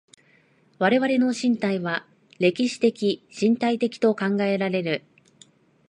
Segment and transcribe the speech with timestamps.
[0.79, 2.07] 我々の身体は
[2.39, 5.03] 歴史的身体的と考えられる。